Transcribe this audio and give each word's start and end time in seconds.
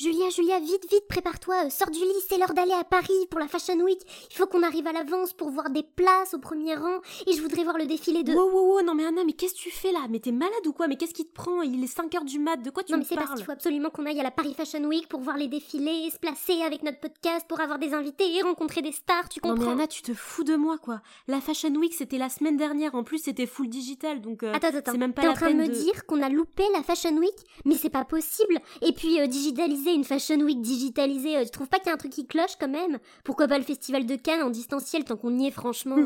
Julia, 0.00 0.30
Julia, 0.30 0.60
vite, 0.60 0.86
vite, 0.88 1.08
prépare-toi, 1.08 1.64
euh, 1.66 1.70
sors 1.70 1.90
du 1.90 1.98
lit, 1.98 2.22
c'est 2.28 2.38
l'heure 2.38 2.54
d'aller 2.54 2.70
à 2.72 2.84
Paris 2.84 3.26
pour 3.32 3.40
la 3.40 3.48
Fashion 3.48 3.74
Week. 3.80 3.98
Il 4.30 4.36
faut 4.36 4.46
qu'on 4.46 4.62
arrive 4.62 4.86
à 4.86 4.92
l'avance 4.92 5.32
pour 5.32 5.50
voir 5.50 5.70
des 5.70 5.82
places 5.82 6.34
au 6.34 6.38
premier 6.38 6.76
rang. 6.76 7.00
Et 7.26 7.32
je 7.32 7.42
voudrais 7.42 7.64
voir 7.64 7.76
le 7.76 7.84
défilé 7.84 8.22
de. 8.22 8.32
Wow, 8.32 8.48
wow, 8.48 8.74
wow, 8.76 8.82
non 8.82 8.94
mais 8.94 9.04
Anna, 9.04 9.24
mais 9.24 9.32
qu'est-ce 9.32 9.54
que 9.54 9.58
tu 9.58 9.72
fais 9.72 9.90
là? 9.90 10.06
Mais 10.08 10.20
t'es 10.20 10.30
malade 10.30 10.64
ou 10.68 10.72
quoi? 10.72 10.86
Mais 10.86 10.94
qu'est-ce 10.94 11.14
qui 11.14 11.26
te 11.26 11.32
prend? 11.32 11.62
Il 11.62 11.82
est 11.82 11.92
5h 11.92 12.24
du 12.24 12.38
mat, 12.38 12.58
de 12.58 12.70
quoi 12.70 12.84
tu 12.84 12.92
non, 12.92 12.98
me 12.98 13.02
mais 13.02 13.08
c'est 13.08 13.16
parce 13.16 13.26
parles? 13.26 13.38
qu'il 13.38 13.46
faut 13.46 13.50
absolument 13.50 13.90
qu'on 13.90 14.06
aille 14.06 14.20
à 14.20 14.22
la 14.22 14.30
Paris 14.30 14.54
Fashion 14.56 14.84
Week 14.84 15.08
pour 15.08 15.18
voir 15.18 15.36
les 15.36 15.48
défilés, 15.48 16.10
se 16.12 16.18
placer 16.20 16.62
avec 16.62 16.84
notre 16.84 17.00
podcast 17.00 17.44
pour 17.48 17.58
avoir 17.60 17.80
des 17.80 17.92
invités 17.92 18.36
et 18.36 18.42
rencontrer 18.42 18.82
des 18.82 18.92
stars, 18.92 19.28
tu 19.28 19.40
Non 19.42 19.50
comprends? 19.56 19.66
Mais 19.66 19.72
Anna, 19.82 19.86
tu 19.88 20.02
te 20.02 20.14
fous 20.14 20.44
de 20.44 20.54
moi 20.54 20.78
quoi. 20.78 21.00
La 21.26 21.40
Fashion 21.40 21.74
Week 21.74 21.92
c'était 21.92 22.18
la 22.18 22.28
semaine 22.28 22.56
dernière, 22.56 22.94
en 22.94 23.02
plus 23.02 23.18
c'était 23.18 23.46
full 23.46 23.68
digital 23.68 24.20
donc 24.20 24.44
euh, 24.44 24.52
Attends, 24.54 24.68
attends, 24.68 24.92
c'est 24.92 24.98
même 24.98 25.12
pas 25.12 25.22
la 25.22 25.30
en 25.32 25.34
train 25.34 25.50
de 25.50 25.56
me 25.56 25.66
dire 25.66 26.06
qu'on 26.06 26.22
a 26.22 26.28
loupé 26.28 26.62
la 26.72 26.84
Fashion 26.84 27.16
Week? 27.16 27.34
Mais 27.64 27.74
c'est 27.74 27.90
pas 27.90 28.04
possible. 28.04 28.60
Et 28.82 28.92
puis, 28.92 29.20
euh, 29.20 29.26
digitaliser 29.26 29.87
une 29.94 30.04
Fashion 30.04 30.40
Week 30.40 30.60
digitalisée, 30.60 31.36
euh, 31.36 31.44
tu 31.44 31.50
trouves 31.50 31.68
pas 31.68 31.78
qu'il 31.78 31.88
y 31.88 31.90
a 31.90 31.94
un 31.94 31.98
truc 31.98 32.12
qui 32.12 32.26
cloche 32.26 32.56
quand 32.58 32.68
même? 32.68 32.98
Pourquoi 33.24 33.48
pas 33.48 33.58
le 33.58 33.64
Festival 33.64 34.06
de 34.06 34.16
Cannes 34.16 34.42
en 34.42 34.50
distanciel 34.50 35.04
tant 35.04 35.16
qu'on 35.16 35.38
y 35.38 35.46
est 35.46 35.52
franchement? 35.52 35.96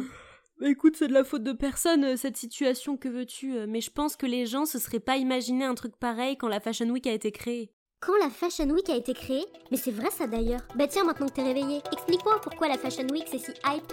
Bah 0.60 0.68
écoute, 0.68 0.96
c'est 0.96 1.08
de 1.08 1.12
la 1.12 1.24
faute 1.24 1.42
de 1.42 1.52
personne 1.52 2.04
euh, 2.04 2.16
cette 2.16 2.36
situation, 2.36 2.96
que 2.96 3.08
veux-tu 3.08 3.56
euh, 3.56 3.66
Mais 3.68 3.80
je 3.80 3.90
pense 3.90 4.14
que 4.14 4.26
les 4.26 4.46
gens 4.46 4.64
se 4.64 4.78
seraient 4.78 5.00
pas 5.00 5.16
imaginé 5.16 5.64
un 5.64 5.74
truc 5.74 5.96
pareil 5.96 6.36
quand 6.36 6.46
la 6.46 6.60
Fashion 6.60 6.88
Week 6.90 7.06
a 7.06 7.12
été 7.12 7.32
créée. 7.32 7.72
Quand 8.00 8.16
la 8.20 8.30
Fashion 8.30 8.68
Week 8.70 8.88
a 8.88 8.96
été 8.96 9.12
créée? 9.12 9.44
Mais 9.70 9.76
c'est 9.76 9.90
vrai 9.90 10.10
ça 10.10 10.26
d'ailleurs. 10.26 10.60
Bah 10.76 10.86
tiens, 10.86 11.04
maintenant 11.04 11.26
que 11.26 11.32
t'es 11.32 11.42
réveillé, 11.42 11.82
explique-moi 11.90 12.40
pourquoi 12.42 12.68
la 12.68 12.78
Fashion 12.78 13.06
Week 13.10 13.24
c'est 13.30 13.38
si 13.38 13.50
hype. 13.66 13.92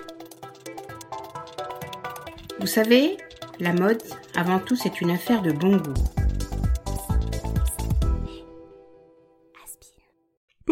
Vous 2.60 2.68
savez, 2.68 3.18
la 3.60 3.74
mode, 3.74 4.04
avant 4.36 4.60
tout, 4.60 4.76
c'est 4.76 5.02
une 5.02 5.12
affaire 5.12 5.42
de 5.42 5.52
bon 5.52 5.78
goût. 5.78 6.19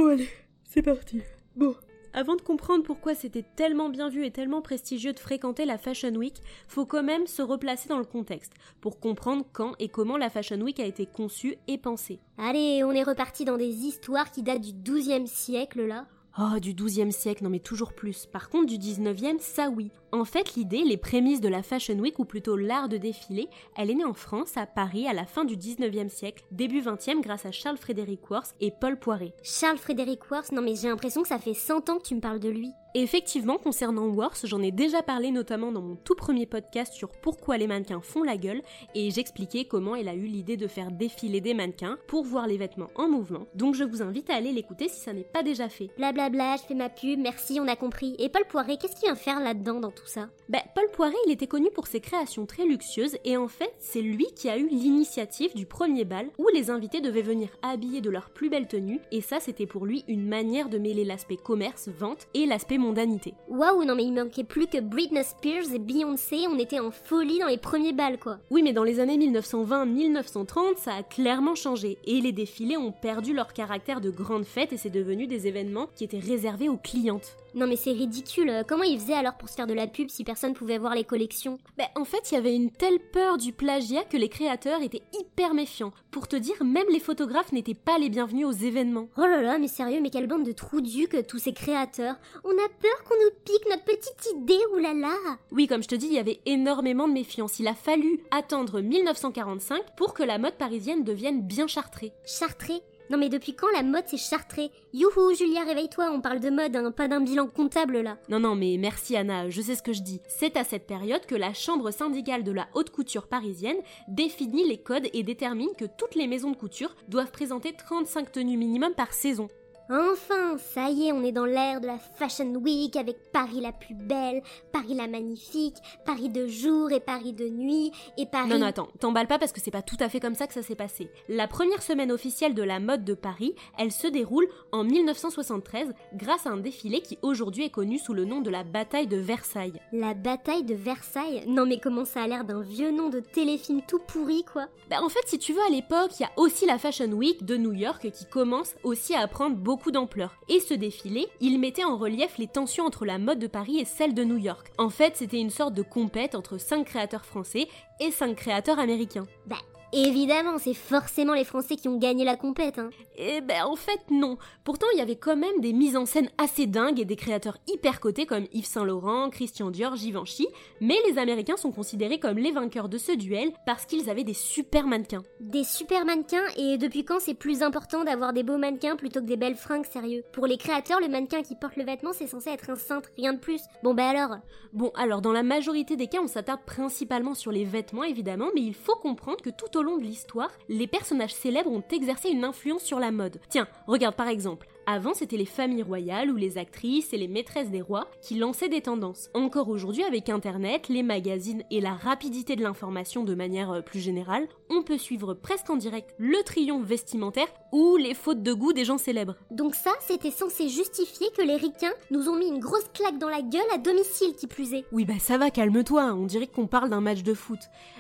Bon 0.08 0.14
allez, 0.14 0.30
c'est 0.64 0.82
parti. 0.82 1.22
Bon. 1.58 1.76
Avant 2.14 2.38
de 2.38 2.42
comprendre 2.42 2.82
pourquoi 2.82 3.14
c'était 3.14 3.44
tellement 3.58 3.90
bien 3.90 4.08
vu 4.08 4.26
et 4.26 4.32
tellement 4.32 4.62
prestigieux 4.62 5.12
de 5.12 5.20
fréquenter 5.20 5.66
la 5.66 5.78
Fashion 5.78 6.16
Week, 6.16 6.42
faut 6.70 6.86
quand 6.86 7.04
même 7.04 7.28
se 7.28 7.42
replacer 7.42 7.90
dans 7.90 7.98
le 7.98 8.06
contexte 8.06 8.54
pour 8.80 9.02
comprendre 9.02 9.46
quand 9.52 9.74
et 9.80 9.90
comment 9.90 10.16
la 10.16 10.30
Fashion 10.30 10.62
Week 10.62 10.80
a 10.80 10.86
été 10.86 11.08
conçue 11.08 11.58
et 11.68 11.78
pensée. 11.78 12.22
Allez, 12.38 12.86
on 12.86 12.94
est 12.94 13.04
reparti 13.04 13.44
dans 13.44 13.58
des 13.58 13.68
histoires 13.68 14.32
qui 14.32 14.44
datent 14.44 14.62
du 14.62 14.72
XIIe 14.72 15.28
siècle 15.28 15.86
là 15.86 16.06
Oh, 16.40 16.58
du 16.60 16.74
12e 16.74 17.12
siècle, 17.12 17.44
non 17.44 17.50
mais 17.50 17.60
toujours 17.60 17.92
plus. 17.92 18.28
Par 18.28 18.50
contre, 18.50 18.68
du 18.68 18.78
19e, 18.78 19.40
ça 19.40 19.70
oui. 19.70 19.92
En 20.18 20.26
fait, 20.26 20.56
l'idée, 20.56 20.84
les 20.84 20.98
prémices 20.98 21.42
de 21.42 21.48
la 21.48 21.62
Fashion 21.62 21.94
Week, 22.00 22.18
ou 22.18 22.26
plutôt 22.26 22.58
l'art 22.58 22.90
de 22.90 22.98
défiler, 22.98 23.50
elle 23.76 23.92
est 23.92 23.94
née 23.94 24.04
en 24.04 24.16
France, 24.16 24.58
à 24.58 24.66
Paris, 24.66 25.08
à 25.08 25.14
la 25.14 25.28
fin 25.28 25.46
du 25.46 25.56
19e 25.56 26.10
siècle, 26.10 26.44
début 26.50 26.82
20e, 26.82 27.22
grâce 27.22 27.46
à 27.46 27.52
Charles 27.52 27.78
Frédéric 27.78 28.28
Worth 28.32 28.56
et 28.60 28.72
Paul 28.72 28.98
Poiret. 28.98 29.36
Charles 29.44 29.78
Frédéric 29.78 30.32
Worth, 30.32 30.52
non 30.52 30.64
mais 30.64 30.74
j'ai 30.74 30.88
l'impression 30.88 31.22
que 31.22 31.28
ça 31.28 31.38
fait 31.38 31.54
100 31.54 31.90
ans 31.92 31.98
que 32.00 32.08
tu 32.08 32.16
me 32.16 32.20
parles 32.20 32.40
de 32.40 32.50
lui. 32.50 32.72
Et 32.96 33.04
effectivement, 33.04 33.60
concernant 33.60 34.08
Worth, 34.08 34.48
j'en 34.48 34.60
ai 34.64 34.72
déjà 34.72 35.04
parlé 35.04 35.30
notamment 35.30 35.72
dans 35.72 35.84
mon 35.84 35.96
tout 35.96 36.16
premier 36.16 36.48
podcast 36.48 36.94
sur 36.94 37.10
pourquoi 37.10 37.58
les 37.58 37.68
mannequins 37.68 38.02
font 38.02 38.24
la 38.24 38.38
gueule, 38.38 38.64
et 38.96 39.12
j'expliquais 39.12 39.66
comment 39.66 39.96
elle 39.96 40.08
a 40.08 40.16
eu 40.16 40.26
l'idée 40.26 40.58
de 40.58 40.66
faire 40.66 40.90
défiler 40.90 41.40
des 41.40 41.54
mannequins 41.54 42.00
pour 42.08 42.24
voir 42.24 42.48
les 42.48 42.58
vêtements 42.58 42.90
en 42.96 43.08
mouvement. 43.08 43.46
Donc 43.54 43.76
je 43.76 43.84
vous 43.84 44.02
invite 44.02 44.32
à 44.32 44.36
aller 44.36 44.52
l'écouter 44.52 44.90
si 44.90 45.00
ça 45.00 45.14
n'est 45.14 45.22
pas 45.22 45.44
déjà 45.44 45.70
fait. 45.70 45.92
Blablabla, 45.98 46.56
je 46.58 46.64
fais 46.64 46.74
ma 46.74 46.90
pub, 46.90 47.20
merci, 47.20 47.60
on 47.62 47.68
a 47.68 47.76
compris. 47.76 48.16
Et 48.18 48.30
Paul 48.30 48.46
Poiret, 48.46 48.78
qu'est-ce 48.78 48.96
qu'il 48.96 49.08
vient 49.08 49.16
faire 49.16 49.42
là-dedans 49.42 49.80
dans 49.80 49.92
tout 49.92 50.07
ça 50.08 50.30
Ben, 50.50 50.62
Paul 50.76 50.90
Poiret, 50.92 51.16
il 51.26 51.32
était 51.32 51.48
connu 51.48 51.70
pour 51.72 51.88
ses 51.88 52.00
créations 52.00 52.46
très 52.46 52.66
luxueuses 52.66 53.18
et 53.26 53.38
en 53.38 53.48
fait, 53.48 53.74
c'est 53.80 54.02
lui 54.02 54.28
qui 54.36 54.50
a 54.50 54.58
eu 54.58 54.68
l'initiative 54.68 55.54
du 55.56 55.66
premier 55.66 56.06
bal 56.06 56.28
où 56.38 56.48
les 56.54 56.70
invités 56.70 57.02
devaient 57.02 57.22
venir 57.22 57.50
habillés 57.62 58.02
de 58.02 58.10
leur 58.10 58.30
plus 58.30 58.50
belle 58.50 58.68
tenue 58.68 59.00
et 59.12 59.22
ça, 59.22 59.40
c'était 59.40 59.66
pour 59.66 59.86
lui 59.86 60.04
une 60.08 60.28
manière 60.28 60.70
de 60.70 60.78
mêler 60.78 61.06
l'aspect 61.06 61.38
commerce, 61.38 61.90
vente 61.90 62.28
et 62.34 62.46
l'aspect 62.46 62.78
mondanité. 62.78 63.34
Waouh, 63.50 63.84
non 63.84 63.96
mais 63.96 64.06
il 64.06 64.14
manquait 64.14 64.44
plus 64.44 64.68
que 64.68 64.80
Britney 64.80 65.24
Spears 65.24 65.74
et 65.74 65.80
Beyoncé, 65.80 66.46
on 66.48 66.60
était 66.60 66.80
en 66.80 66.92
folie 66.92 67.40
dans 67.40 67.48
les 67.48 67.58
premiers 67.58 67.94
bals 67.94 68.20
quoi. 68.20 68.38
Oui, 68.50 68.64
mais 68.64 68.74
dans 68.74 68.84
les 68.84 69.00
années 69.00 69.18
1920-1930, 69.18 70.78
ça 70.78 70.94
a 70.94 71.04
clairement 71.04 71.56
changé 71.56 71.98
et 72.06 72.22
les 72.22 72.32
défilés 72.32 72.78
ont 72.78 72.92
perdu 72.92 73.34
leur 73.34 73.54
caractère 73.54 74.02
de 74.02 74.10
grande 74.10 74.46
fête 74.46 74.74
et 74.74 74.78
c'est 74.78 74.90
devenu 74.90 75.28
des 75.28 75.48
événements 75.48 75.88
qui 75.96 76.04
étaient 76.04 76.20
réservés 76.20 76.70
aux 76.70 76.78
clientes. 76.78 77.36
Non 77.58 77.66
mais 77.66 77.76
c'est 77.76 77.92
ridicule, 77.92 78.52
euh, 78.52 78.62
comment 78.64 78.84
ils 78.84 79.00
faisaient 79.00 79.16
alors 79.16 79.34
pour 79.34 79.50
se 79.50 79.56
faire 79.56 79.66
de 79.66 79.74
la 79.74 79.88
pub 79.88 80.12
si 80.12 80.24
personne 80.24 80.54
pouvait 80.54 80.78
voir 80.78 80.94
les 80.94 81.04
collections? 81.04 81.58
Ben, 81.76 81.88
en 81.96 82.06
fait, 82.06 82.30
il 82.30 82.36
y 82.36 82.38
avait 82.38 82.56
une 82.56 82.70
telle 82.70 83.00
peur 83.00 83.40
du 83.40 83.52
plagiat 83.52 84.04
que 84.04 84.16
les 84.16 84.30
créateurs 84.30 84.84
étaient 84.84 85.02
hyper 85.20 85.56
méfiants. 85.56 85.92
Pour 86.12 86.28
te 86.28 86.36
dire, 86.36 86.64
même 86.64 86.86
les 86.92 87.00
photographes 87.00 87.52
n'étaient 87.52 87.74
pas 87.74 87.98
les 87.98 88.10
bienvenus 88.10 88.46
aux 88.46 88.52
événements. 88.52 89.10
Oh 89.18 89.22
là 89.22 89.42
là, 89.42 89.58
mais 89.58 89.68
sérieux, 89.68 90.02
mais 90.04 90.12
quelle 90.12 90.28
bande 90.28 90.46
de 90.46 90.52
trous 90.52 90.82
du 90.82 91.08
que 91.08 91.20
tous 91.20 91.40
ces 91.40 91.54
créateurs. 91.54 92.18
On 92.44 92.52
a 92.52 92.70
peur 92.80 93.04
qu'on 93.10 93.16
nous 93.16 93.32
pique 93.44 93.68
notre 93.72 93.86
petite 93.86 94.36
idée, 94.36 94.64
oulala 94.76 95.16
Oui, 95.52 95.66
comme 95.66 95.82
je 95.82 95.88
te 95.88 95.96
dis, 95.96 96.06
il 96.06 96.14
y 96.14 96.20
avait 96.20 96.42
énormément 96.46 97.08
de 97.08 97.14
méfiance. 97.14 97.58
Il 97.58 97.68
a 97.68 97.74
fallu 97.74 98.20
attendre 98.30 98.82
1945 98.82 99.96
pour 99.96 100.14
que 100.14 100.22
la 100.22 100.38
mode 100.38 100.60
parisienne 100.60 101.04
devienne 101.04 101.42
bien 101.42 101.66
chartrée. 101.66 102.14
Chartré 102.24 102.84
Non 103.10 103.18
mais 103.18 103.30
depuis 103.30 103.54
quand 103.54 103.72
la 103.74 103.84
mode 103.84 104.04
c'est 104.08 104.18
chartré 104.18 104.72
Youhou, 104.94 105.34
Julia, 105.34 105.64
réveille-toi, 105.64 106.12
on 106.12 106.22
parle 106.22 106.40
de 106.40 106.50
mode, 106.50 106.76
hein, 106.76 106.92
pas 106.92 107.08
d'un 107.08 107.22
bilan 107.22 107.48
comptable 107.48 108.02
là. 108.02 108.18
Non, 108.30 108.40
non, 108.40 108.56
mais 108.56 108.78
merci 108.78 109.16
Anna, 109.16 109.50
je 109.50 109.62
sais 109.62 109.76
ce 109.76 109.84
que 109.84 109.94
je 109.94 110.02
dis. 110.02 110.22
C'est 110.28 110.58
à 110.58 110.64
cette 110.64 110.88
période 110.88 111.26
que 111.26 111.36
la 111.36 111.54
chambre 111.54 111.92
syndicale 111.92 112.44
de 112.44 112.52
la 112.52 112.68
haute 112.74 112.90
couture 112.90 113.28
parisienne 113.28 113.78
définit 114.08 114.68
les 114.68 114.78
codes 114.78 115.08
et 115.14 115.24
détermine 115.24 115.70
que 115.78 115.86
toutes 115.86 116.16
les 116.16 116.28
maisons 116.28 116.52
de 116.52 116.58
couture 116.58 116.96
doivent 117.08 117.32
présenter 117.32 117.74
35 117.74 118.32
tenues 118.32 118.58
minimum 118.58 118.94
par 118.94 119.14
saison. 119.14 119.48
Enfin, 119.90 120.58
ça 120.58 120.90
y 120.90 121.08
est, 121.08 121.12
on 121.14 121.24
est 121.24 121.32
dans 121.32 121.46
l'ère 121.46 121.80
de 121.80 121.88
la 121.88 121.98
Fashion 121.98 122.54
Week 122.56 122.98
avec 122.98 123.32
Paris 123.32 123.62
la 123.62 123.72
plus 123.72 123.96
belle, 123.96 124.44
Paris 124.74 124.94
la 124.94 125.08
magnifique, 125.08 125.78
Paris 126.06 126.28
de 126.28 126.46
jour 126.46 126.92
et 126.92 127.00
Paris 127.00 127.32
de 127.32 127.48
nuit, 127.48 127.94
et 128.18 128.26
Paris... 128.26 128.50
Non, 128.50 128.60
non, 128.60 128.66
attends, 128.66 128.90
t'emballes 129.00 129.28
pas 129.28 129.40
parce 129.40 129.54
que 129.54 129.62
c'est 129.62 129.72
pas 129.72 129.82
tout 129.82 129.96
à 130.02 130.10
fait 130.10 130.20
comme 130.20 130.36
ça 130.36 130.46
que 130.46 130.54
ça 130.54 130.62
s'est 130.62 130.76
passé. 130.76 131.10
La 131.30 131.48
première 131.48 131.82
semaine 131.82 132.12
officielle 132.12 132.54
de 132.54 132.64
la 132.64 132.82
mode 132.82 133.06
de 133.06 133.14
Paris, 133.14 133.56
elle 133.78 133.94
se 133.94 134.08
déroule 134.08 134.48
en 134.74 134.84
1973 134.84 135.94
grâce 136.16 136.46
à 136.46 136.50
un 136.50 136.58
défilé 136.58 137.00
qui 137.00 137.18
aujourd'hui 137.22 137.64
est 137.64 137.70
connu 137.70 137.98
sous 137.98 138.14
le 138.14 138.26
nom 138.26 138.42
de 138.42 138.50
la 138.50 138.66
bataille 138.66 139.08
de 139.08 139.18
Versailles. 139.18 139.80
La 139.94 140.14
bataille 140.14 140.64
de 140.64 140.76
Versailles? 140.76 141.46
Non 141.48 141.66
mais 141.66 141.80
comment 141.80 142.04
ça 142.04 142.24
a 142.24 142.28
l'air 142.28 142.44
d'un 142.44 142.62
vieux 142.62 142.92
nom 142.92 143.08
de 143.08 143.22
téléfilm 143.22 143.82
tout 143.88 144.00
pourri 144.00 144.44
quoi? 144.44 144.66
Bah 144.90 144.98
en 145.02 145.08
fait, 145.08 145.26
si 145.28 145.40
tu 145.40 145.54
veux, 145.54 145.64
à 145.66 145.70
l'époque, 145.70 146.12
il 146.20 146.24
y 146.24 146.26
a 146.26 146.32
aussi 146.36 146.66
la 146.66 146.78
Fashion 146.78 147.12
Week 147.12 147.46
de 147.46 147.56
New 147.56 147.74
York 147.74 148.10
qui 148.12 148.26
commence 148.26 148.76
aussi 148.84 149.16
à 149.16 149.26
prendre 149.28 149.56
beaucoup 149.56 149.77
d'ampleur. 149.92 150.36
Et 150.50 150.60
ce 150.60 150.74
défilé, 150.74 151.28
il 151.40 151.60
mettait 151.60 151.84
en 151.84 151.98
relief 151.98 152.38
les 152.38 152.48
tensions 152.48 152.86
entre 152.86 153.06
la 153.06 153.18
mode 153.18 153.40
de 153.40 153.48
Paris 153.48 153.80
et 153.80 153.86
celle 153.86 154.14
de 154.14 154.24
New 154.24 154.38
York. 154.38 154.72
En 154.78 154.90
fait, 154.90 155.16
c'était 155.16 155.40
une 155.40 155.50
sorte 155.50 155.74
de 155.74 155.82
compète 155.82 156.36
entre 156.36 156.58
cinq 156.58 156.86
créateurs 156.86 157.26
français 157.26 157.68
et 158.00 158.12
cinq 158.12 158.36
créateurs 158.36 158.80
américains. 158.80 159.28
Bah 159.46 159.58
évidemment, 159.94 160.58
c'est 160.58 160.74
forcément 160.74 161.34
les 161.34 161.44
Français 161.44 161.76
qui 161.76 161.88
ont 161.88 161.98
gagné 161.98 162.26
la 162.26 162.36
compète 162.36 162.80
hein. 162.80 162.90
Eh 163.18 163.42
ben 163.42 163.66
en 163.66 163.76
fait 163.76 164.02
non. 164.12 164.38
Pourtant 164.64 164.88
il 164.94 165.00
y 165.00 165.02
avait 165.02 165.16
quand 165.16 165.36
même 165.36 165.60
des 165.60 165.74
mises 165.74 165.98
en 165.98 166.06
scène 166.06 166.30
assez 166.38 166.68
dingues 166.68 167.00
et 167.00 167.06
des 167.06 167.16
créateurs 167.16 167.58
hyper 167.68 168.00
cotés 168.00 168.26
comme 168.26 168.46
Yves 168.54 168.66
Saint 168.66 168.86
Laurent, 168.86 169.30
Christian 169.30 169.72
Dior, 169.72 169.96
Givenchy, 169.96 170.48
mais 170.82 170.98
les 171.08 171.18
Américains 171.18 171.58
sont 171.58 171.72
considérés 171.72 172.20
comme 172.20 172.38
les 172.38 172.52
vainqueurs 172.52 172.90
de 172.90 172.98
ce 172.98 173.12
duel 173.12 173.52
parce 173.66 173.86
qu'ils 173.86 174.10
avaient 174.10 174.24
des 174.24 174.34
super 174.34 174.86
mannequins. 174.86 175.24
Des 175.40 175.64
super 175.64 176.06
mannequins 176.06 176.46
et 176.58 176.78
depuis 176.78 177.06
quand 177.06 177.20
c'est 177.20 177.34
plus 177.34 177.64
important 177.64 178.04
d'avoir 178.04 178.34
des 178.34 178.44
beaux 178.44 178.58
mannequins 178.58 178.96
plutôt 178.96 179.22
que 179.22 179.26
des 179.26 179.38
belles 179.38 179.56
fringues 179.56 179.86
sérieux? 179.86 180.24
Pour 180.34 180.48
les 180.48 180.58
créateurs, 180.58 181.00
le 181.00 181.08
mannequin 181.08 181.42
qui 181.42 181.56
porte 181.56 181.76
le 181.76 181.86
vêtement 181.86 182.14
c'est 182.14 182.28
censé 182.28 182.50
être 182.50 182.70
un 182.70 182.76
cintre, 182.76 183.10
rien 183.18 183.34
de 183.34 183.40
plus. 183.40 183.62
Bon 183.84 183.94
bah 183.94 184.10
alors? 184.10 184.38
Bon 184.74 184.92
alors 184.96 185.22
dans 185.22 185.32
la 185.32 185.44
majorité 185.44 185.96
des 185.96 186.08
cas 186.08 186.20
on 186.22 186.28
s'attarde 186.28 186.62
principalement 186.66 187.34
sur 187.34 187.52
les 187.52 187.66
vêtements 187.66 188.04
évidemment, 188.04 188.50
mais 188.54 188.62
il 188.62 188.76
faut 188.76 188.96
comprendre 188.96 189.42
que 189.42 189.50
tout 189.50 189.77
au 189.78 189.84
long 189.84 189.98
de 189.98 190.04
l'histoire, 190.04 190.52
les 190.68 190.88
personnages 190.88 191.34
célèbres 191.34 191.72
ont 191.72 191.84
exercé 191.92 192.30
une 192.30 192.44
influence 192.44 192.84
sur 192.84 193.00
la 193.00 193.12
mode. 193.12 193.40
Tiens, 193.50 193.68
regarde 193.88 194.16
par 194.16 194.28
exemple, 194.28 194.68
avant, 194.90 195.14
c'était 195.14 195.36
les 195.36 195.46
familles 195.46 195.84
royales 195.84 196.32
ou 196.32 196.38
les 196.38 196.58
actrices 196.58 197.12
et 197.12 197.18
les 197.18 197.28
maîtresses 197.28 197.70
des 197.70 197.82
rois 197.82 198.08
qui 198.22 198.36
lançaient 198.36 198.70
des 198.70 198.80
tendances. 198.80 199.30
Encore 199.34 199.68
aujourd'hui, 199.68 200.06
avec 200.06 200.30
Internet, 200.30 200.88
les 200.88 201.04
magazines 201.04 201.62
et 201.70 201.82
la 201.82 201.94
rapidité 201.94 202.56
de 202.56 202.64
l'information 202.64 203.26
de 203.26 203.36
manière 203.36 203.70
euh, 203.70 203.82
plus 203.82 204.00
générale, 204.00 204.48
on 204.70 204.84
peut 204.84 204.98
suivre 204.98 205.34
presque 205.34 205.70
en 205.70 205.76
direct 205.76 206.16
le 206.18 206.42
triomphe 206.44 206.86
vestimentaire 206.86 207.50
ou 207.74 207.98
les 207.98 208.14
fautes 208.14 208.42
de 208.42 208.54
goût 208.54 208.72
des 208.72 208.86
gens 208.86 208.98
célèbres. 208.98 209.36
Donc 209.52 209.76
ça, 209.76 209.92
c'était 210.00 210.32
censé 210.32 210.70
justifier 210.70 211.28
que 211.38 211.42
les 211.42 211.58
ricains 211.58 211.94
nous 212.10 212.30
ont 212.30 212.38
mis 212.38 212.48
une 212.48 212.60
grosse 212.60 212.88
claque 212.94 213.18
dans 213.18 213.28
la 213.28 213.42
gueule 213.42 213.62
à 213.74 213.78
domicile 213.78 214.36
qui 214.38 214.48
plus 214.48 214.74
est. 214.74 214.86
Oui, 214.94 215.04
bah 215.04 215.20
ça 215.20 215.38
va, 215.38 215.52
calme-toi, 215.52 216.02
hein, 216.02 216.16
on 216.18 216.26
dirait 216.26 216.48
qu'on 216.48 216.68
parle 216.68 216.90
d'un 216.90 217.02
match 217.02 217.24
de 217.24 217.34
foot. 217.34 217.60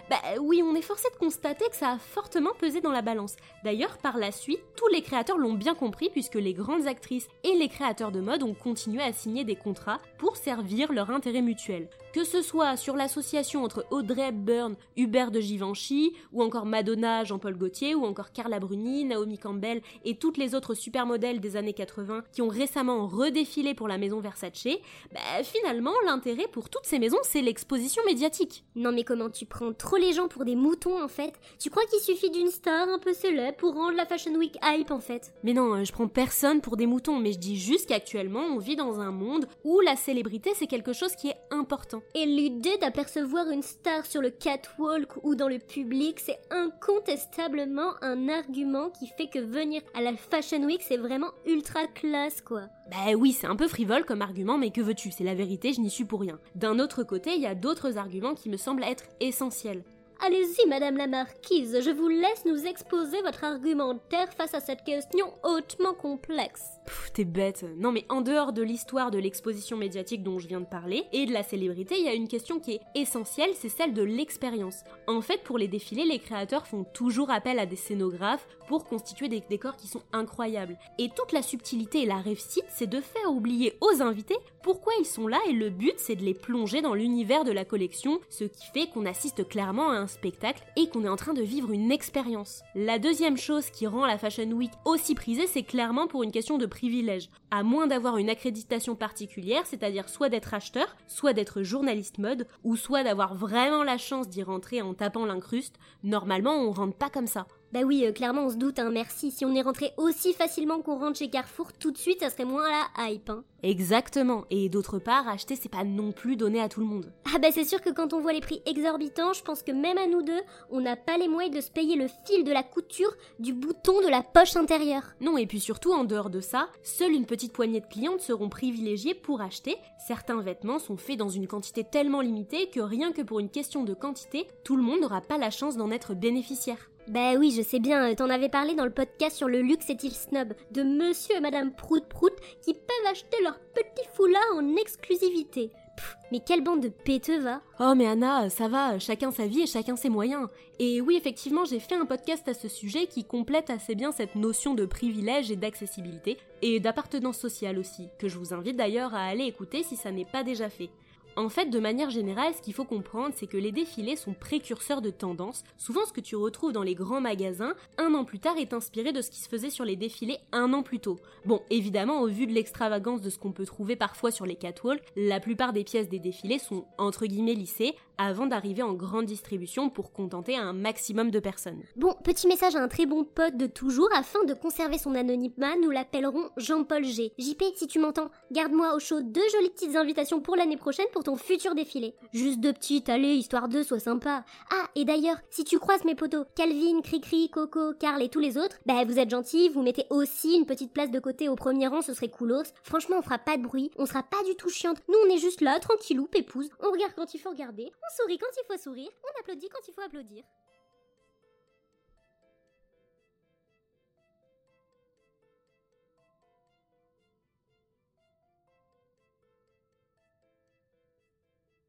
Bah 0.09 0.21
oui, 0.39 0.63
on 0.63 0.73
est 0.73 0.81
forcé 0.81 1.09
de 1.13 1.17
constater 1.17 1.65
que 1.69 1.75
ça 1.75 1.91
a 1.91 1.97
fortement 1.97 2.53
pesé 2.57 2.79
dans 2.79 2.93
la 2.93 3.01
balance. 3.01 3.35
D'ailleurs, 3.65 3.97
par 3.97 4.17
la 4.17 4.31
suite, 4.31 4.61
tous 4.77 4.87
les 4.87 5.01
créateurs 5.01 5.37
l'ont 5.37 5.53
bien 5.53 5.75
compris 5.75 6.09
puisque 6.09 6.35
les 6.35 6.53
actrices 6.85 7.27
et 7.43 7.55
les 7.55 7.69
créateurs 7.69 8.11
de 8.11 8.19
mode 8.19 8.43
ont 8.43 8.53
continué 8.53 9.01
à 9.01 9.13
signer 9.13 9.43
des 9.43 9.55
contrats 9.55 9.99
pour 10.19 10.37
servir 10.37 10.91
leur 10.91 11.09
intérêt 11.09 11.41
mutuel. 11.41 11.87
Que 12.17 12.23
ce 12.23 12.41
soit 12.41 12.77
sur 12.77 12.95
l'association 12.95 13.63
entre 13.63 13.85
Audrey 13.91 14.29
Hepburn, 14.29 14.75
Hubert 14.95 15.29
de 15.29 15.39
Givenchy, 15.39 16.15
ou 16.33 16.41
encore 16.41 16.65
Madonna, 16.65 17.23
Jean-Paul 17.23 17.55
Gaultier, 17.55 17.93
ou 17.93 18.05
encore 18.05 18.31
Carla 18.31 18.59
Bruni, 18.59 19.05
Naomi 19.05 19.37
Campbell 19.37 19.83
et 20.03 20.15
toutes 20.15 20.37
les 20.37 20.55
autres 20.55 20.73
supermodèles 20.73 21.39
des 21.39 21.57
années 21.57 21.73
80 21.73 22.23
qui 22.31 22.41
ont 22.41 22.47
récemment 22.47 23.05
redéfilé 23.05 23.75
pour 23.75 23.87
la 23.87 23.99
maison 23.99 24.19
Versace, 24.19 24.67
bah, 25.13 25.43
finalement 25.43 25.93
l'intérêt 26.07 26.47
pour 26.51 26.71
toutes 26.71 26.85
ces 26.85 26.97
maisons 26.97 27.19
c'est 27.21 27.43
l'exposition 27.43 28.01
médiatique. 28.07 28.63
Non 28.75 28.91
mais 28.91 29.03
comment 29.03 29.29
tu 29.29 29.45
prends 29.45 29.73
trop 29.73 29.97
les 29.97 30.13
gens 30.13 30.27
pour 30.27 30.43
des 30.43 30.55
moutons 30.55 30.99
en 30.99 31.07
fait? 31.07 31.33
Tu 31.59 31.69
crois 31.69 31.85
qu'il 31.85 31.99
suffit 31.99 32.31
d'une 32.31 32.49
star 32.49 32.89
un 32.89 32.97
peu 32.97 33.13
célèbre 33.13 33.57
pour 33.57 33.75
rendre 33.75 33.95
la 33.95 34.07
Fashion 34.07 34.33
Week 34.33 34.57
hype 34.63 34.89
en 34.89 35.01
fait? 35.01 35.33
Mais 35.43 35.53
non, 35.53 35.75
euh, 35.75 35.83
je 35.83 35.91
prends 35.91 36.07
personne 36.07 36.61
pour 36.61 36.77
des 36.77 36.87
moutons, 36.87 37.19
mais 37.19 37.33
je 37.33 37.37
dis 37.37 37.59
juste 37.59 37.89
qu'actuellement 37.89 38.41
on 38.41 38.57
vit 38.57 38.75
dans 38.75 39.01
un 39.01 39.11
monde 39.11 39.47
où 39.63 39.81
la 39.81 39.95
célébrité 39.95 40.53
c'est 40.55 40.65
quelque 40.65 40.93
chose 40.93 41.15
qui 41.15 41.27
est 41.27 41.37
important. 41.51 42.01
Et 42.15 42.25
l'idée 42.25 42.77
d'apercevoir 42.79 43.49
une 43.49 43.61
star 43.61 44.05
sur 44.05 44.21
le 44.21 44.29
catwalk 44.29 45.23
ou 45.23 45.35
dans 45.35 45.47
le 45.47 45.59
public, 45.59 46.19
c'est 46.19 46.39
incontestablement 46.49 47.93
un 48.01 48.29
argument 48.29 48.89
qui 48.89 49.07
fait 49.07 49.27
que 49.27 49.39
venir 49.39 49.81
à 49.93 50.01
la 50.01 50.15
Fashion 50.15 50.63
Week 50.63 50.81
c'est 50.81 50.97
vraiment 50.97 51.31
ultra 51.45 51.87
classe 51.87 52.41
quoi. 52.41 52.63
Bah 52.89 53.13
oui, 53.17 53.33
c'est 53.33 53.47
un 53.47 53.55
peu 53.55 53.67
frivole 53.67 54.05
comme 54.05 54.21
argument, 54.21 54.57
mais 54.57 54.71
que 54.71 54.81
veux-tu, 54.81 55.11
c'est 55.11 55.23
la 55.23 55.35
vérité, 55.35 55.73
je 55.73 55.81
n'y 55.81 55.89
suis 55.89 56.05
pour 56.05 56.21
rien. 56.21 56.39
D'un 56.55 56.79
autre 56.79 57.03
côté, 57.03 57.35
il 57.35 57.41
y 57.41 57.47
a 57.47 57.55
d'autres 57.55 57.97
arguments 57.97 58.33
qui 58.33 58.49
me 58.49 58.57
semblent 58.57 58.83
être 58.83 59.03
essentiels. 59.19 59.83
Allez-y, 60.25 60.67
Madame 60.67 60.97
la 60.97 61.05
Marquise, 61.05 61.79
je 61.79 61.91
vous 61.91 62.07
laisse 62.07 62.43
nous 62.45 62.65
exposer 62.65 63.21
votre 63.21 63.43
argumentaire 63.43 64.33
face 64.33 64.55
à 64.55 64.59
cette 64.59 64.83
question 64.83 65.31
hautement 65.43 65.93
complexe. 65.93 66.63
Pff, 66.85 67.13
t'es 67.13 67.23
bête. 67.23 67.65
Non 67.77 67.91
mais 67.91 68.03
en 68.09 68.21
dehors 68.21 68.51
de 68.51 68.63
l'histoire 68.63 69.11
de 69.11 69.19
l'exposition 69.19 69.77
médiatique 69.77 70.23
dont 70.23 70.39
je 70.39 70.47
viens 70.47 70.59
de 70.59 70.65
parler 70.65 71.03
et 71.13 71.27
de 71.27 71.33
la 71.33 71.43
célébrité, 71.43 71.95
il 71.99 72.05
y 72.05 72.09
a 72.09 72.15
une 72.15 72.27
question 72.27 72.59
qui 72.59 72.73
est 72.73 72.81
essentielle, 72.95 73.51
c'est 73.53 73.69
celle 73.69 73.93
de 73.93 74.01
l'expérience. 74.01 74.83
En 75.07 75.21
fait, 75.21 75.43
pour 75.43 75.59
les 75.59 75.67
défilés, 75.67 76.05
les 76.05 76.19
créateurs 76.19 76.65
font 76.65 76.83
toujours 76.83 77.29
appel 77.29 77.59
à 77.59 77.67
des 77.67 77.75
scénographes 77.75 78.47
pour 78.67 78.85
constituer 78.85 79.29
des 79.29 79.43
décors 79.47 79.77
qui 79.77 79.87
sont 79.87 80.03
incroyables. 80.13 80.79
Et 80.97 81.09
toute 81.09 81.31
la 81.31 81.43
subtilité 81.43 82.01
et 82.01 82.05
la 82.05 82.17
réussite, 82.17 82.65
c'est 82.69 82.89
de 82.89 83.01
faire 83.01 83.31
oublier 83.31 83.77
aux 83.81 84.01
invités 84.01 84.37
pourquoi 84.63 84.93
ils 84.99 85.05
sont 85.05 85.27
là 85.27 85.39
et 85.47 85.53
le 85.53 85.69
but 85.69 85.93
c'est 85.95 86.15
de 86.15 86.23
les 86.23 86.33
plonger 86.33 86.81
dans 86.81 86.93
l'univers 86.93 87.45
de 87.45 87.53
la 87.53 87.63
collection, 87.63 88.19
ce 88.29 88.43
qui 88.43 88.65
fait 88.73 88.87
qu'on 88.87 89.05
assiste 89.05 89.47
clairement 89.47 89.91
à 89.91 89.95
un 89.95 90.06
spectacle 90.07 90.63
et 90.75 90.89
qu'on 90.89 91.03
est 91.03 91.09
en 91.09 91.15
train 91.15 91.33
de 91.33 91.41
vivre 91.41 91.71
une 91.71 91.91
expérience. 91.91 92.61
La 92.75 92.99
deuxième 92.99 93.37
chose 93.37 93.69
qui 93.69 93.87
rend 93.87 94.05
la 94.05 94.17
Fashion 94.17 94.49
Week 94.51 94.71
aussi 94.85 95.15
prisée, 95.15 95.47
c'est 95.47 95.63
clairement 95.63 96.07
pour 96.07 96.23
une 96.23 96.31
question 96.31 96.57
de 96.57 96.65
privilège. 96.65 97.29
À 97.51 97.63
moins 97.63 97.87
d'avoir 97.87 98.17
une 98.17 98.29
accréditation 98.29 98.95
particulière, 98.95 99.65
c'est-à-dire 99.65 100.09
soit 100.09 100.29
d'être 100.29 100.53
acheteur, 100.53 100.95
soit 101.07 101.33
d'être 101.33 101.61
journaliste 101.61 102.17
mode, 102.17 102.47
ou 102.63 102.75
soit 102.75 103.03
d'avoir 103.03 103.35
vraiment 103.35 103.83
la 103.83 103.97
chance 103.97 104.27
d'y 104.27 104.43
rentrer 104.43 104.81
en 104.81 104.93
tapant 104.93 105.25
l'incruste, 105.25 105.75
normalement 106.03 106.55
on 106.55 106.71
rentre 106.71 106.97
pas 106.97 107.09
comme 107.09 107.27
ça. 107.27 107.47
Bah 107.73 107.81
oui, 107.85 108.05
euh, 108.05 108.13
clairement 108.13 108.45
on 108.45 108.49
se 108.49 108.55
doute, 108.55 108.79
hein, 108.79 108.89
merci. 108.91 109.29
Si 109.29 109.43
on 109.43 109.53
est 109.53 109.61
rentré 109.61 109.91
aussi 109.97 110.31
facilement 110.31 110.81
qu'on 110.81 110.97
rentre 110.97 111.19
chez 111.19 111.29
Carrefour, 111.29 111.73
tout 111.73 111.91
de 111.91 111.97
suite 111.97 112.21
ça 112.21 112.29
serait 112.29 112.45
moins 112.45 112.65
la 112.69 113.09
hype. 113.09 113.29
Hein. 113.29 113.43
Exactement, 113.61 114.45
et 114.49 114.69
d'autre 114.69 114.99
part, 114.99 115.27
acheter 115.27 115.57
c'est 115.57 115.67
pas 115.67 115.83
non 115.83 116.13
plus 116.13 116.37
donné 116.37 116.61
à 116.61 116.69
tout 116.69 116.79
le 116.79 116.85
monde. 116.85 117.11
Ah 117.33 117.39
bah 117.39 117.49
c'est 117.51 117.65
sûr 117.65 117.81
que 117.81 117.89
quand 117.89 118.13
on 118.13 118.21
voit 118.21 118.31
les 118.31 118.39
prix 118.39 118.61
exorbitants, 118.65 119.33
je 119.33 119.43
pense 119.43 119.63
que 119.63 119.73
même 119.73 119.97
à 119.97 120.07
nous 120.07 120.21
deux, 120.21 120.41
on 120.69 120.79
n'a 120.79 120.95
pas 120.95 121.17
les 121.17 121.27
moyens 121.27 121.55
de 121.55 121.61
se 121.61 121.69
payer 121.69 121.97
le 121.97 122.07
fil 122.25 122.45
de 122.45 122.53
la 122.53 122.63
couture 122.63 123.13
du 123.39 123.51
bouton 123.51 124.01
de 124.01 124.07
la 124.07 124.23
poche 124.23 124.55
intérieure. 124.55 125.03
Non, 125.19 125.37
et 125.37 125.45
puis 125.45 125.59
surtout, 125.59 125.91
en 125.91 126.05
dehors 126.05 126.29
de 126.29 126.39
ça, 126.39 126.69
seule 126.83 127.11
une 127.11 127.25
petite 127.25 127.51
poignée 127.51 127.81
de 127.81 127.87
clientes 127.87 128.21
seront 128.21 128.47
privilégiées 128.47 129.15
pour 129.15 129.41
acheter. 129.41 129.75
Certains 130.07 130.41
vêtements 130.41 130.79
sont 130.79 130.97
faits 130.97 131.17
dans 131.17 131.29
une 131.29 131.47
quantité 131.47 131.83
tellement 131.83 132.21
limitée 132.21 132.69
que 132.69 132.79
rien 132.79 133.11
que 133.11 133.23
pour 133.23 133.41
une 133.41 133.49
question 133.49 133.83
de 133.83 133.93
quantité, 133.93 134.47
tout 134.63 134.77
le 134.77 134.83
monde 134.83 135.01
n'aura 135.01 135.19
pas 135.19 135.37
la 135.37 135.51
chance 135.51 135.75
d'en 135.75 135.91
être 135.91 136.13
bénéficiaire. 136.13 136.89
Bah 137.07 137.35
oui, 137.37 137.53
je 137.55 137.61
sais 137.61 137.79
bien, 137.79 138.11
euh, 138.11 138.15
t'en 138.15 138.29
avais 138.29 138.49
parlé 138.49 138.75
dans 138.75 138.83
le 138.83 138.91
podcast 138.91 139.37
sur 139.37 139.47
le 139.47 139.61
luxe 139.61 139.89
est-il 139.89 140.11
snob, 140.11 140.53
de 140.71 140.83
monsieur 140.83 141.37
et 141.37 141.39
madame 141.39 141.71
Prout 141.71 142.03
Prout 142.03 142.33
qui 142.61 142.73
peuvent 142.73 143.09
acheter 143.11 143.37
leur 143.43 143.57
petit 143.73 144.05
foulard 144.13 144.41
en 144.57 144.75
exclusivité. 144.75 145.71
Pff, 145.95 146.17
mais 146.33 146.41
quelle 146.45 146.65
bande 146.65 146.81
de 146.81 146.89
péteux 146.89 147.39
va 147.39 147.61
Oh 147.79 147.93
mais 147.95 148.07
Anna, 148.07 148.49
ça 148.49 148.67
va, 148.67 148.99
chacun 148.99 149.31
sa 149.31 149.47
vie 149.47 149.61
et 149.61 149.67
chacun 149.67 149.95
ses 149.95 150.09
moyens. 150.09 150.49
Et 150.79 150.99
oui, 150.99 151.15
effectivement, 151.15 151.63
j'ai 151.63 151.79
fait 151.79 151.95
un 151.95 152.05
podcast 152.05 152.45
à 152.49 152.53
ce 152.53 152.67
sujet 152.67 153.07
qui 153.07 153.23
complète 153.23 153.69
assez 153.69 153.95
bien 153.95 154.11
cette 154.11 154.35
notion 154.35 154.73
de 154.73 154.85
privilège 154.85 155.49
et 155.49 155.55
d'accessibilité, 155.55 156.37
et 156.61 156.81
d'appartenance 156.81 157.37
sociale 157.37 157.79
aussi, 157.79 158.09
que 158.19 158.27
je 158.27 158.37
vous 158.37 158.53
invite 158.53 158.75
d'ailleurs 158.75 159.15
à 159.15 159.23
aller 159.23 159.45
écouter 159.45 159.83
si 159.83 159.95
ça 159.95 160.11
n'est 160.11 160.25
pas 160.25 160.43
déjà 160.43 160.67
fait. 160.67 160.89
En 161.37 161.49
fait, 161.49 161.67
de 161.67 161.79
manière 161.79 162.09
générale, 162.09 162.55
ce 162.55 162.63
qu'il 162.63 162.73
faut 162.73 162.83
comprendre, 162.83 163.31
c'est 163.35 163.45
que 163.45 163.57
les 163.57 163.71
défilés 163.71 164.15
sont 164.15 164.33
précurseurs 164.33 165.03
de 165.03 165.11
tendances. 165.11 165.63
Souvent, 165.77 166.03
ce 166.07 166.11
que 166.11 166.19
tu 166.19 166.35
retrouves 166.35 166.71
dans 166.71 166.81
les 166.81 166.95
grands 166.95 167.21
magasins, 167.21 167.75
un 167.99 168.15
an 168.15 168.25
plus 168.25 168.39
tard, 168.39 168.57
est 168.57 168.73
inspiré 168.73 169.13
de 169.13 169.21
ce 169.21 169.29
qui 169.29 169.39
se 169.39 169.47
faisait 169.47 169.69
sur 169.69 169.85
les 169.85 169.95
défilés 169.95 170.39
un 170.51 170.73
an 170.73 170.81
plus 170.81 170.99
tôt. 170.99 171.19
Bon, 171.45 171.61
évidemment, 171.69 172.21
au 172.21 172.27
vu 172.27 172.47
de 172.47 172.53
l'extravagance 172.53 173.21
de 173.21 173.29
ce 173.29 173.37
qu'on 173.37 173.51
peut 173.51 173.67
trouver 173.67 173.95
parfois 173.95 174.31
sur 174.31 174.47
les 174.47 174.55
catwalks, 174.55 175.03
la 175.15 175.39
plupart 175.39 175.73
des 175.73 175.83
pièces 175.83 176.09
des 176.09 176.17
défilés 176.17 176.57
sont 176.57 176.85
entre 176.97 177.27
guillemets 177.27 177.53
lissées 177.53 177.93
avant 178.17 178.47
d'arriver 178.47 178.81
en 178.81 178.93
grande 178.93 179.25
distribution 179.25 179.89
pour 179.89 180.11
contenter 180.11 180.57
un 180.57 180.73
maximum 180.73 181.29
de 181.29 181.39
personnes. 181.39 181.83
Bon, 181.95 182.15
petit 182.23 182.47
message 182.47 182.75
à 182.75 182.81
un 182.81 182.87
très 182.87 183.05
bon 183.05 183.23
pote 183.23 183.57
de 183.57 183.67
toujours, 183.67 184.09
afin 184.15 184.43
de 184.45 184.55
conserver 184.55 184.97
son 184.97 185.13
anonymat, 185.13 185.75
nous 185.81 185.91
l'appellerons 185.91 186.49
Jean-Paul 186.57 187.03
G. 187.03 187.31
JP, 187.37 187.63
si 187.75 187.85
tu 187.85 187.99
m'entends, 187.99 188.31
garde-moi 188.51 188.95
au 188.95 188.99
chaud 188.99 189.21
deux 189.21 189.47
jolies 189.53 189.69
petites 189.69 189.95
invitations 189.95 190.41
pour 190.41 190.55
l'année 190.55 190.77
prochaine 190.77 191.05
pour 191.13 191.23
ton 191.27 191.35
futur 191.35 191.75
défilé. 191.75 192.15
Juste 192.31 192.61
deux 192.61 192.71
petites, 192.71 193.09
allez, 193.09 193.33
histoire 193.33 193.67
de, 193.67 193.83
sois 193.83 193.99
sympa. 193.99 194.45
Ah, 194.71 194.87
et 194.95 195.03
d'ailleurs, 195.03 195.35
si 195.49 195.65
tu 195.65 195.77
croises 195.77 196.05
mes 196.05 196.15
potos, 196.15 196.45
Calvin, 196.55 197.01
Cricri, 197.01 197.49
Coco, 197.49 197.93
Carl 197.99 198.23
et 198.23 198.29
tous 198.29 198.39
les 198.39 198.57
autres, 198.57 198.77
bah 198.85 199.03
vous 199.03 199.19
êtes 199.19 199.29
gentils, 199.29 199.67
vous 199.67 199.81
mettez 199.81 200.05
aussi 200.09 200.55
une 200.55 200.65
petite 200.65 200.93
place 200.93 201.11
de 201.11 201.19
côté 201.19 201.49
au 201.49 201.57
premier 201.57 201.87
rang, 201.87 202.01
ce 202.01 202.13
serait 202.13 202.29
coolos. 202.29 202.71
Franchement, 202.81 203.17
on 203.19 203.21
fera 203.21 203.39
pas 203.39 203.57
de 203.57 203.63
bruit, 203.63 203.91
on 203.97 204.05
sera 204.05 204.23
pas 204.23 204.41
du 204.45 204.55
tout 204.55 204.69
chiante. 204.69 205.01
Nous, 205.09 205.17
on 205.25 205.35
est 205.35 205.37
juste 205.37 205.59
là, 205.59 205.77
tranquillou, 205.81 206.27
pépouze. 206.27 206.69
On 206.79 206.91
regarde 206.91 207.11
quand 207.13 207.33
il 207.33 207.39
faut 207.39 207.49
regarder, 207.49 207.91
on 207.91 208.23
sourit 208.23 208.37
quand 208.37 208.47
il 208.55 208.65
faut 208.65 208.81
sourire, 208.81 209.09
on 209.21 209.41
applaudit 209.41 209.67
quand 209.67 209.85
il 209.85 209.93
faut 209.93 210.01
applaudir. 210.03 210.45